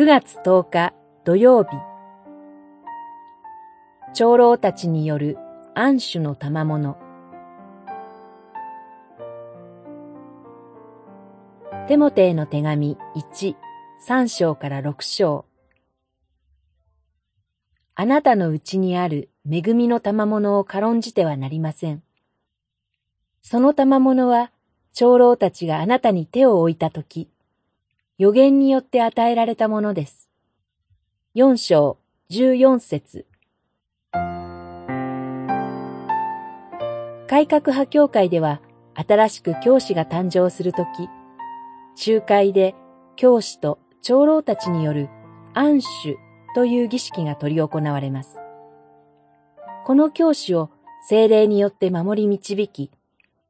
[0.00, 0.94] 9月10日
[1.26, 1.68] 土曜日。
[4.14, 5.36] 長老たちによる
[5.74, 6.96] 安守の賜物。
[11.86, 13.56] テモテへの手紙1、
[14.08, 15.44] 3章から6章。
[17.94, 22.02] あなたのうちにある恵みの賜物を軽んじてはなりません。
[23.42, 24.50] その賜物は
[24.94, 27.28] 長老たちがあなたに手を置いたとき、
[28.20, 30.28] 予言によって与えられたものです。
[31.32, 31.96] 四章
[32.28, 33.24] 十四節
[37.26, 38.60] 改革派教会では
[38.94, 41.08] 新しく教師が誕生するとき、
[41.94, 42.74] 集会で
[43.16, 45.08] 教師と長老たちによる
[45.54, 46.18] 安守
[46.54, 48.36] という儀式が執り行われます。
[49.86, 50.68] この教師を
[51.08, 52.90] 精霊によって守り導き、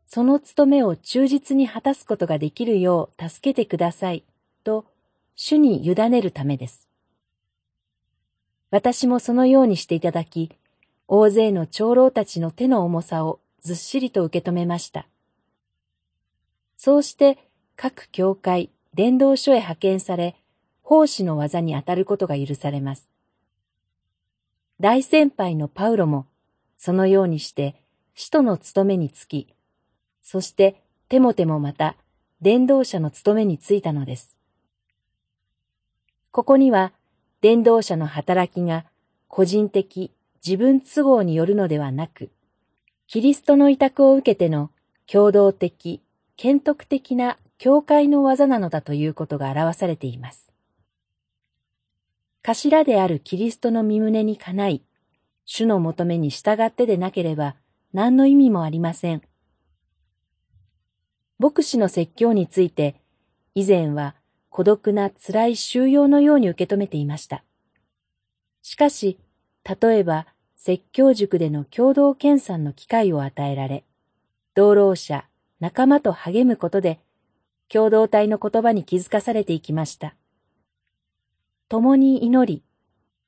[0.07, 4.25] その務めを忠実に果たすことができるよう助けてください
[4.63, 4.87] と
[5.35, 6.89] 主に委ねるためです。
[8.71, 10.51] 私もそのようにしていただき、
[11.09, 15.07] 大勢の長老たちの手の重さをずっしりと受け止めました。
[16.77, 17.39] そうして
[17.77, 20.37] 各教会、伝道所へ派遣され、
[20.83, 23.09] 奉仕の技に当たることが許されます。
[24.81, 26.27] 大先輩のパウロも、
[26.79, 27.77] そのようにして、
[28.15, 29.55] 使徒の務めにつき、
[30.23, 31.97] そしてテモテもまた、
[32.41, 34.37] 伝道者の務めについたのです。
[36.33, 36.93] ここには、
[37.41, 38.85] 伝道者の働きが
[39.29, 40.13] 個人的、
[40.45, 42.31] 自分都合によるのではなく、
[43.07, 44.71] キリストの委託を受けての
[45.07, 46.01] 共同的、
[46.37, 50.53] 剣徳的な教会の技なのだということが表されています。
[52.43, 54.83] 頭であるキリストの身胸にかない、
[55.45, 57.57] 主の求めに従ってでなければ
[57.93, 59.23] 何の意味もありません。
[61.41, 62.95] 牧師の説教について、
[63.55, 64.15] 以前は
[64.51, 67.45] 孤独な辛い収容のように受け止めていました。
[68.63, 69.19] しかし、
[69.65, 73.85] 例えば説教塾での共同研鑽の機会を与えられ、
[74.55, 75.25] 同労者、
[75.61, 77.01] 仲間と励むことで、
[77.69, 80.15] 共同体の言葉に気づかされていきました。
[81.69, 82.63] 共に祈り、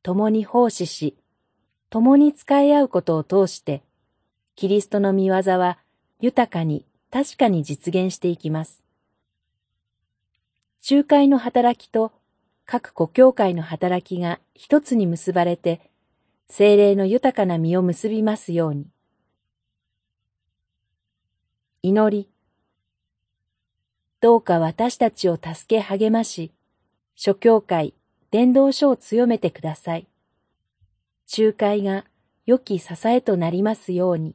[0.03, 1.17] 共に奉仕し、
[1.91, 3.83] 共に使い合うことを通して、
[4.57, 5.79] キリストの見業は
[6.21, 8.82] 豊かに確かに実現していきます。
[10.85, 12.11] 集会の働きと
[12.67, 15.93] 各故教会の働きが一つに結ばれて、
[16.49, 18.89] 精霊の豊かな実を結びますように。
[21.83, 22.29] 祈り。
[24.21, 26.51] どうか私たちを助け励まし、
[27.15, 27.95] 諸教会、
[28.33, 30.09] 伝道書を強めてください。
[31.29, 32.07] 集会が
[32.45, 34.35] 良き支えとなりますように。